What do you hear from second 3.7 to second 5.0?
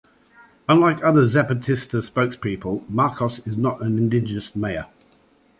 an indigenous Maya.